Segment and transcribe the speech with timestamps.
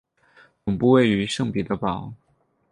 [0.65, 2.11] 总部位于圣彼得堡。